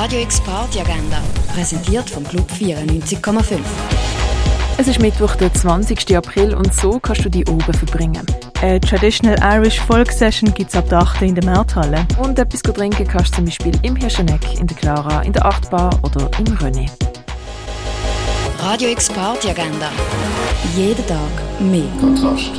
[0.00, 1.20] Radio X Party Agenda,
[1.52, 3.58] präsentiert vom Club 94,5.
[4.76, 6.16] Es ist Mittwoch, der 20.
[6.16, 8.24] April und so kannst du die oben verbringen.
[8.62, 11.22] Eine Traditional Irish Folk Session gibt es ab der 8.
[11.22, 12.06] in der Märthalle.
[12.22, 15.90] Und etwas trinken kannst du zum Beispiel im Hirscheneck, in der Clara, in der Achtbar
[16.04, 16.88] oder im René.
[18.62, 19.90] Radio X Party Agenda.
[20.76, 21.18] Jeden Tag
[21.58, 21.90] mehr.
[22.00, 22.52] Kontrast.